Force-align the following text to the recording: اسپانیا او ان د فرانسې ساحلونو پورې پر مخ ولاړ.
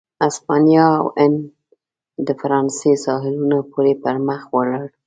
اسپانیا 0.27 0.85
او 1.01 1.07
ان 1.23 1.33
د 2.27 2.29
فرانسې 2.41 2.91
ساحلونو 3.05 3.59
پورې 3.71 3.93
پر 4.03 4.15
مخ 4.27 4.41
ولاړ. 4.55 4.85